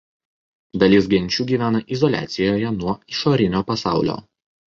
[0.83, 4.19] Dalis genčių gyvena izoliacijoje nuo išorinio pasaulio.